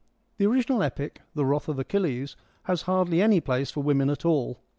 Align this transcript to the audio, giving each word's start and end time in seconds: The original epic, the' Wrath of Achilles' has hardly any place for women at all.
The 0.37 0.47
original 0.47 0.81
epic, 0.81 1.21
the' 1.35 1.45
Wrath 1.45 1.69
of 1.69 1.77
Achilles' 1.77 2.35
has 2.63 2.81
hardly 2.89 3.21
any 3.21 3.39
place 3.39 3.69
for 3.69 3.83
women 3.83 4.09
at 4.09 4.25
all. 4.25 4.59